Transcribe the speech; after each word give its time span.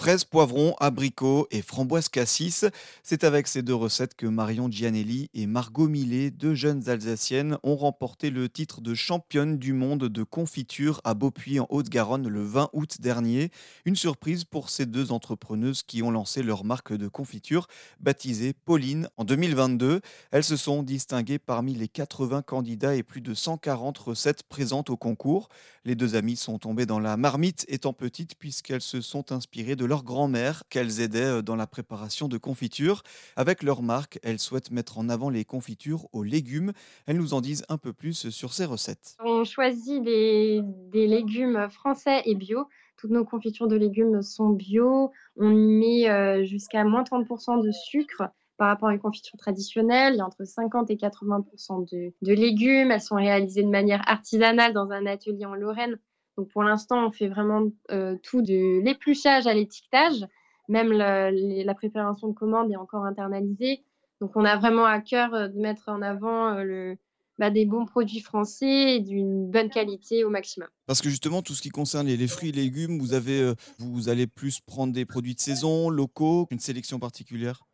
Fraises, 0.00 0.24
poivrons, 0.24 0.74
abricots 0.80 1.46
et 1.50 1.60
framboises 1.60 2.08
cassis. 2.08 2.64
C'est 3.02 3.22
avec 3.22 3.46
ces 3.46 3.60
deux 3.60 3.74
recettes 3.74 4.14
que 4.14 4.24
Marion 4.24 4.70
Gianelli 4.70 5.28
et 5.34 5.46
Margot 5.46 5.88
Millet, 5.88 6.30
deux 6.30 6.54
jeunes 6.54 6.88
Alsaciennes, 6.88 7.58
ont 7.64 7.76
remporté 7.76 8.30
le 8.30 8.48
titre 8.48 8.80
de 8.80 8.94
championne 8.94 9.58
du 9.58 9.74
monde 9.74 10.08
de 10.08 10.22
confiture 10.22 11.02
à 11.04 11.12
Beaupuy 11.12 11.60
en 11.60 11.66
Haute-Garonne 11.68 12.28
le 12.28 12.42
20 12.42 12.70
août 12.72 12.96
dernier. 13.02 13.50
Une 13.84 13.94
surprise 13.94 14.44
pour 14.44 14.70
ces 14.70 14.86
deux 14.86 15.12
entrepreneuses 15.12 15.82
qui 15.82 16.02
ont 16.02 16.10
lancé 16.10 16.42
leur 16.42 16.64
marque 16.64 16.94
de 16.94 17.06
confiture 17.06 17.66
baptisée 18.00 18.54
Pauline 18.54 19.10
en 19.18 19.24
2022. 19.24 20.00
Elles 20.30 20.44
se 20.44 20.56
sont 20.56 20.82
distinguées 20.82 21.38
parmi 21.38 21.74
les 21.74 21.88
80 21.88 22.40
candidats 22.40 22.96
et 22.96 23.02
plus 23.02 23.20
de 23.20 23.34
140 23.34 23.98
recettes 23.98 24.44
présentes 24.44 24.88
au 24.88 24.96
concours. 24.96 25.50
Les 25.84 25.94
deux 25.94 26.14
amies 26.14 26.36
sont 26.36 26.58
tombées 26.58 26.86
dans 26.86 27.00
la 27.00 27.18
marmite 27.18 27.66
étant 27.68 27.92
petites 27.92 28.34
puisqu'elles 28.36 28.80
se 28.80 29.02
sont 29.02 29.30
inspirées 29.32 29.76
de 29.76 29.89
leur 29.90 30.04
grand-mère 30.04 30.62
qu'elles 30.70 31.00
aidaient 31.00 31.38
euh, 31.38 31.42
dans 31.42 31.56
la 31.56 31.66
préparation 31.66 32.28
de 32.28 32.38
confitures. 32.38 33.02
Avec 33.34 33.64
leur 33.64 33.82
marque, 33.82 34.20
elles 34.22 34.38
souhaitent 34.38 34.70
mettre 34.70 34.98
en 34.98 35.08
avant 35.08 35.30
les 35.30 35.44
confitures 35.44 36.06
aux 36.12 36.22
légumes. 36.22 36.72
Elles 37.06 37.16
nous 37.16 37.34
en 37.34 37.40
disent 37.40 37.64
un 37.68 37.76
peu 37.76 37.92
plus 37.92 38.30
sur 38.30 38.52
ces 38.52 38.64
recettes. 38.64 39.16
On 39.24 39.42
choisit 39.42 40.00
des, 40.04 40.62
légumes 40.92 41.68
français 41.70 42.22
et 42.24 42.36
bio. 42.36 42.68
Toutes 42.98 43.10
nos 43.10 43.24
confitures 43.24 43.66
de 43.66 43.74
légumes 43.74 44.22
sont 44.22 44.50
bio. 44.50 45.10
On 45.36 45.50
y 45.50 45.66
met 45.66 46.08
euh, 46.08 46.44
jusqu'à 46.44 46.84
moins 46.84 47.02
30% 47.02 47.60
de 47.60 47.72
sucre 47.72 48.22
par 48.58 48.68
rapport 48.68 48.90
à 48.90 48.92
une 48.92 49.00
confiture 49.00 49.38
traditionnelle. 49.38 50.14
Il 50.14 50.18
y 50.18 50.20
a 50.20 50.26
entre 50.26 50.44
50 50.44 50.88
et 50.90 50.98
80 50.98 51.46
de, 51.90 52.12
de, 52.22 52.32
légumes. 52.32 52.92
Elles 52.92 53.00
sont 53.00 53.16
réalisées 53.16 53.64
de 53.64 53.68
manière 53.68 54.08
artisanale 54.08 54.72
dans 54.72 54.92
un 54.92 55.06
atelier 55.06 55.46
en 55.46 55.54
Lorraine. 55.54 55.98
Donc 56.40 56.48
pour 56.48 56.62
l'instant, 56.62 57.06
on 57.06 57.10
fait 57.10 57.28
vraiment 57.28 57.66
euh, 57.90 58.16
tout 58.22 58.40
de 58.40 58.80
l'épluchage 58.82 59.46
à 59.46 59.52
l'étiquetage. 59.52 60.26
Même 60.70 60.90
la, 60.90 61.74
préparation 61.74 62.28
de 62.28 62.32
commande 62.32 62.72
est 62.72 62.76
encore 62.76 63.04
internalisée. 63.04 63.84
Donc 64.22 64.30
on 64.36 64.44
a 64.46 64.56
vraiment 64.56 64.86
à 64.86 65.00
cœur 65.00 65.34
euh, 65.34 65.48
de 65.48 65.58
mettre 65.58 65.90
en 65.90 66.00
avant 66.00 66.56
euh, 66.56 66.94
bah, 67.38 67.50
des 67.50 67.66
bons 67.66 67.84
produits 67.84 68.20
français 68.20 68.96
et 68.96 69.00
d'une 69.00 69.50
bonne 69.50 69.68
qualité 69.68 70.24
au 70.24 70.30
maximum. 70.30 70.70
Parce 70.86 71.02
que 71.02 71.10
justement, 71.10 71.42
tout 71.42 71.52
ce 71.52 71.60
qui 71.60 71.68
concerne 71.68 72.06
les, 72.06 72.16
les 72.16 72.26
fruits 72.26 72.48
et 72.48 72.52
légumes, 72.52 72.98
vous, 72.98 73.12
avez, 73.12 73.52
vous 73.78 74.08
allez 74.08 74.26
plus 74.26 74.60
prendre 74.60 74.94
des 74.94 75.04
produits 75.04 75.34
de 75.34 75.40
saison, 75.40 75.90
locaux, 75.90 76.48
une 76.50 76.58
sélection 76.58 76.98
particulière? 76.98 77.66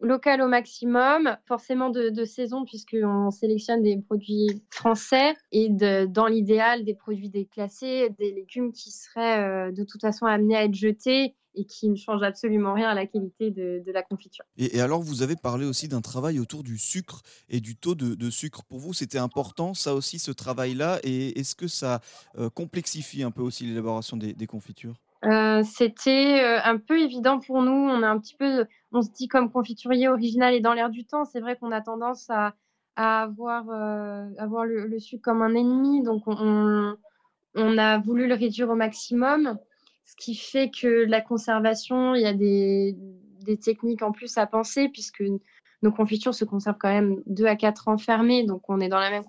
Local 0.00 0.40
au 0.42 0.48
maximum, 0.48 1.36
forcément 1.46 1.90
de, 1.90 2.10
de 2.10 2.24
saison 2.24 2.64
puisqu'on 2.64 3.30
sélectionne 3.30 3.82
des 3.82 3.98
produits 3.98 4.62
français 4.70 5.34
et 5.52 5.68
dans 5.70 6.26
l'idéal 6.26 6.84
des 6.84 6.94
produits 6.94 7.30
déclassés, 7.30 8.10
des 8.18 8.32
légumes 8.32 8.72
qui 8.72 8.90
seraient 8.90 9.40
euh, 9.40 9.72
de 9.72 9.84
toute 9.84 10.00
façon 10.00 10.26
amenés 10.26 10.56
à 10.56 10.64
être 10.64 10.74
jetés 10.74 11.34
et 11.54 11.64
qui 11.64 11.88
ne 11.88 11.96
changent 11.96 12.22
absolument 12.22 12.72
rien 12.72 12.88
à 12.88 12.94
la 12.94 13.06
qualité 13.06 13.50
de, 13.50 13.82
la 13.90 14.02
confiture. 14.02 14.44
Et, 14.58 14.80
alors, 14.80 15.02
vous 15.02 15.22
avez 15.22 15.34
parlé 15.34 15.66
aussi 15.66 15.88
d'un 15.88 16.00
travail 16.00 16.38
autour 16.38 16.62
du 16.62 16.78
sucre 16.78 17.22
et 17.48 17.60
du 17.60 17.74
taux 17.74 17.96
de, 17.96 18.30
sucre. 18.30 18.62
Pour 18.62 18.78
vous, 18.78 18.92
c'était 18.92 19.18
important, 19.18 19.74
ça 19.74 19.94
aussi, 19.94 20.20
ce 20.20 20.30
travail-là 20.30 21.00
Et 21.02 21.36
est-ce 21.40 21.56
que 21.56 21.66
ça 21.66 22.00
euh, 22.36 22.48
complexifie 22.48 23.24
un 23.24 23.32
peu 23.32 23.42
aussi 23.42 23.64
l'élaboration 23.64 24.16
des 24.16 24.46
confitures? 24.46 25.00
Euh, 25.24 25.62
c'était 25.64 26.42
euh, 26.42 26.60
un 26.62 26.78
peu 26.78 27.00
évident 27.00 27.40
pour 27.40 27.62
nous. 27.62 27.72
On 27.72 28.02
a 28.02 28.08
un 28.08 28.18
petit 28.18 28.36
peu, 28.36 28.66
on 28.92 29.02
se 29.02 29.10
dit 29.10 29.28
comme 29.28 29.50
confiturier 29.50 30.08
original 30.08 30.54
et 30.54 30.60
dans 30.60 30.74
l'air 30.74 30.90
du 30.90 31.04
temps. 31.04 31.24
C'est 31.24 31.40
vrai 31.40 31.56
qu'on 31.56 31.72
a 31.72 31.80
tendance 31.80 32.30
à, 32.30 32.54
avoir, 32.96 33.68
euh, 33.70 34.28
avoir 34.38 34.64
le, 34.64 34.86
le, 34.86 34.98
sucre 34.98 35.22
comme 35.22 35.42
un 35.42 35.54
ennemi. 35.54 36.02
Donc, 36.02 36.22
on, 36.26 36.96
on, 37.54 37.78
a 37.78 37.98
voulu 37.98 38.26
le 38.26 38.34
réduire 38.34 38.70
au 38.70 38.74
maximum. 38.74 39.58
Ce 40.04 40.14
qui 40.16 40.34
fait 40.34 40.70
que 40.70 41.04
la 41.04 41.20
conservation, 41.20 42.14
il 42.14 42.22
y 42.22 42.26
a 42.26 42.32
des, 42.32 42.96
des 43.44 43.58
techniques 43.58 44.02
en 44.02 44.12
plus 44.12 44.38
à 44.38 44.46
penser 44.46 44.88
puisque 44.88 45.22
nos 45.82 45.92
confitures 45.92 46.34
se 46.34 46.44
conservent 46.44 46.78
quand 46.78 46.92
même 46.92 47.22
2 47.26 47.46
à 47.46 47.56
4 47.56 47.88
ans 47.88 47.98
fermées. 47.98 48.44
Donc, 48.44 48.62
on 48.68 48.80
est 48.80 48.88
dans 48.88 49.00
la 49.00 49.10
même 49.10 49.24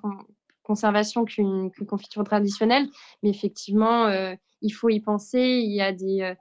conservation 0.69 1.25
qu'une 1.25 1.71
qu 1.71 1.83
confiture 1.83 2.23
traditionnelle. 2.23 2.87
Mais 3.23 3.29
effectivement, 3.31 4.05
euh, 4.05 4.35
il 4.61 4.69
faut 4.69 4.89
y 4.89 4.99
penser. 4.99 5.39
Il 5.39 5.73
y 5.73 5.81
a 5.81 5.91
des, 5.91 6.21
euh, 6.21 6.35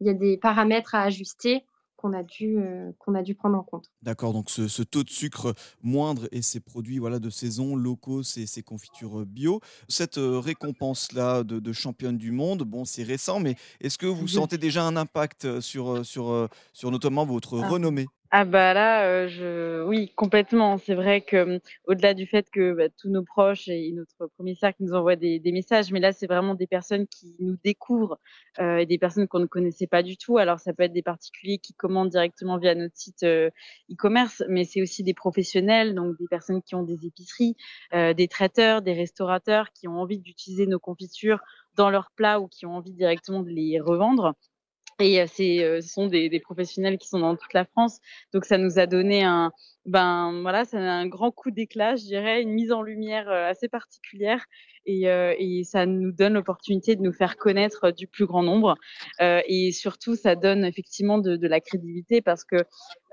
il 0.00 0.08
y 0.08 0.10
a 0.10 0.14
des 0.14 0.36
paramètres 0.36 0.96
à 0.96 1.02
ajuster 1.02 1.64
qu'on 1.96 2.12
a 2.12 2.24
dû 2.24 2.58
euh, 2.58 2.90
qu'on 2.98 3.14
a 3.14 3.22
dû 3.22 3.36
prendre 3.36 3.56
en 3.56 3.62
compte. 3.62 3.86
D'accord, 4.02 4.32
donc 4.32 4.50
ce, 4.50 4.66
ce, 4.66 4.82
taux 4.82 5.04
de 5.04 5.10
sucre 5.10 5.54
moindre 5.82 6.28
et 6.32 6.42
ces 6.42 6.60
produits 6.60 6.98
voilà 6.98 7.20
de 7.20 7.30
saison 7.30 7.76
locaux, 7.76 8.24
ces, 8.24 8.46
ces 8.46 8.62
confitures 8.62 9.26
bio, 9.26 9.60
cette 9.88 10.18
récompense 10.18 11.12
là 11.12 11.42
de, 11.42 11.58
de, 11.58 11.72
championne 11.72 12.16
du 12.16 12.30
monde, 12.30 12.62
bon 12.62 12.84
c'est 12.84 13.02
récent, 13.02 13.40
mais 13.40 13.56
est-ce 13.80 13.98
que 13.98 14.06
vous 14.06 14.28
sentez 14.28 14.58
déjà 14.58 14.84
un 14.84 14.96
impact 14.96 15.60
sur 15.60 16.06
sur 16.06 16.48
sur 16.72 16.90
notamment 16.92 17.26
votre 17.26 17.60
ah. 17.60 17.68
renommée? 17.68 18.06
Ah 18.30 18.44
bah 18.44 18.74
là, 18.74 19.04
euh, 19.06 19.26
je 19.28 19.82
oui, 19.84 20.12
complètement. 20.14 20.76
C'est 20.76 20.94
vrai 20.94 21.22
que, 21.22 21.56
mmh, 21.56 21.60
au-delà 21.86 22.12
du 22.12 22.26
fait 22.26 22.50
que, 22.50 22.74
bah, 22.74 22.88
tous 22.90 23.08
nos 23.08 23.22
proches 23.24 23.68
et 23.68 23.90
notre 23.92 24.26
premier 24.36 24.54
cercle 24.54 24.82
nous 24.82 24.92
envoient 24.92 25.16
des 25.16 25.38
des 25.40 25.50
messages, 25.52 25.90
mais 25.92 26.00
là, 26.00 26.12
c'est 26.12 26.26
vraiment 26.26 26.54
des 26.54 26.66
personnes 26.66 27.06
qui 27.06 27.34
nous 27.40 27.56
découvrent, 27.64 28.18
heu, 28.60 28.80
et 28.80 28.86
des 28.86 28.98
personnes 28.98 29.28
qu'on 29.28 29.38
ne 29.38 29.46
connaissait 29.46 29.86
pas 29.86 30.02
du 30.02 30.18
tout. 30.18 30.36
Alors 30.36 30.60
ça 30.60 30.74
peut 30.74 30.82
être 30.82 30.92
des 30.92 31.02
particuliers 31.02 31.58
qui 31.58 31.72
commandent 31.72 32.10
directement 32.10 32.58
via 32.58 32.74
notre 32.74 32.96
site, 32.96 33.22
heu, 33.22 33.50
e-commerce, 33.90 34.42
mais 34.48 34.64
c'est 34.64 34.82
aussi 34.82 35.02
des 35.02 35.14
professionnels, 35.14 35.94
donc 35.94 36.18
des 36.18 36.28
personnes 36.28 36.60
qui 36.62 36.74
ont 36.74 36.82
des 36.82 37.06
épiceries, 37.06 37.56
heu, 37.94 38.12
des 38.14 38.28
traiteurs, 38.28 38.82
des 38.82 38.92
restaurateurs 38.92 39.72
qui 39.72 39.88
ont 39.88 39.98
envie 40.00 40.18
d'utiliser 40.18 40.66
nos 40.66 40.78
confitures 40.78 41.40
dans 41.76 41.88
leurs 41.90 42.10
plats 42.14 42.40
ou 42.40 42.48
qui 42.48 42.66
ont 42.66 42.74
envie 42.76 42.92
directement 42.92 43.42
de 43.42 43.48
les 43.50 43.80
revendre. 43.80 44.34
Et 45.00 45.24
c'est, 45.28 45.80
ce 45.80 45.88
sont 45.88 46.06
des, 46.06 46.28
des, 46.28 46.40
professionnels 46.40 46.98
qui 46.98 47.08
sont 47.08 47.20
dans 47.20 47.36
toute 47.36 47.52
la 47.54 47.64
France. 47.64 48.00
Donc 48.32 48.44
ça 48.44 48.58
nous 48.58 48.78
a 48.78 48.86
donné 48.86 49.22
un, 49.22 49.52
ben 49.88 50.40
voilà, 50.42 50.64
ça 50.64 50.78
a 50.78 50.80
un 50.80 51.06
grand 51.06 51.30
coup 51.30 51.50
d'éclat, 51.50 51.96
je 51.96 52.04
dirais, 52.04 52.42
une 52.42 52.50
mise 52.50 52.72
en 52.72 52.82
lumière 52.82 53.28
assez 53.28 53.68
particulière. 53.68 54.44
Et, 54.88 55.06
euh, 55.10 55.34
et 55.38 55.64
ça 55.64 55.84
nous 55.84 56.12
donne 56.12 56.32
l'opportunité 56.32 56.96
de 56.96 57.02
nous 57.02 57.12
faire 57.12 57.36
connaître 57.36 57.90
du 57.90 58.06
plus 58.06 58.24
grand 58.24 58.42
nombre. 58.42 58.74
Euh, 59.20 59.42
et 59.46 59.70
surtout, 59.70 60.16
ça 60.16 60.34
donne 60.34 60.64
effectivement 60.64 61.18
de, 61.18 61.36
de 61.36 61.46
la 61.46 61.60
crédibilité 61.60 62.22
parce 62.22 62.42
que 62.42 62.56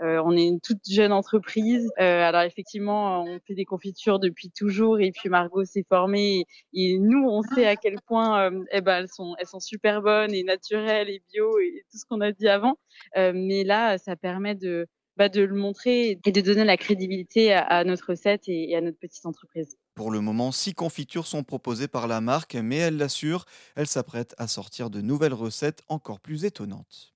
euh, 0.01 0.21
on 0.25 0.37
est 0.37 0.47
une 0.47 0.61
toute 0.61 0.79
jeune 0.89 1.11
entreprise. 1.11 1.91
alors 1.97 2.43
effectivement, 2.43 3.23
on 3.23 3.39
fait 3.45 3.55
des 3.55 3.65
confitures 3.65 4.19
depuis 4.19 4.51
toujours. 4.51 5.01
Et 5.01 5.11
puis 5.11 5.27
Margot 5.27 5.65
s'est 5.65 5.85
formée. 5.87 6.45
Et, 6.73 6.93
et, 6.93 6.97
nous, 6.97 7.27
on 7.27 7.41
sait 7.41 7.67
à 7.67 7.75
quel 7.75 7.97
point 8.07 8.49
eh 8.71 8.79
ben, 8.79 8.99
elles, 8.99 9.09
sont, 9.09 9.35
elles 9.37 9.47
sont 9.47 9.59
super 9.59 10.01
bonnes 10.01 10.33
et 10.33 10.43
naturelles 10.43 11.09
et 11.09 11.21
bio 11.33 11.59
et 11.59 11.83
tout 11.91 11.97
ce 11.97 12.05
qu'on 12.05 12.21
a 12.21 12.31
dit 12.31 12.47
avant. 12.47 12.77
mais 13.15 13.65
là, 13.65 13.97
ça 13.97 14.15
permet 14.15 14.55
de 14.55 14.87
bah, 15.17 15.29
de 15.29 15.41
le 15.41 15.55
montrer 15.55 16.19
et 16.25 16.31
de 16.31 16.41
donner 16.41 16.63
la 16.63 16.77
crédibilité 16.77 17.53
à, 17.53 17.83
notre 17.83 18.09
recette 18.09 18.47
et, 18.47 18.71
et 18.71 18.75
à 18.75 18.81
notre 18.81 18.99
petite 18.99 19.25
entreprise. 19.25 19.77
Pour 19.95 20.11
le 20.11 20.19
moment, 20.21 20.51
six 20.51 20.73
confitures 20.73 21.27
sont 21.27 21.43
proposées 21.43 21.87
par 21.87 22.07
la 22.07 22.21
marque, 22.21 22.55
mais 22.55 22.77
elle 22.77 22.97
l'assure, 22.97 23.45
elle 23.75 23.87
s'apprête 23.87 24.35
à 24.37 24.47
sortir 24.47 24.89
de 24.89 25.01
nouvelles 25.01 25.33
recettes 25.33 25.83
encore 25.87 26.19
plus 26.19 26.43
étonnantes. 26.43 27.14